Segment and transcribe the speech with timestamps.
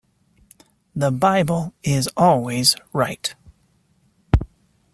[0.95, 3.35] The Bible is always right".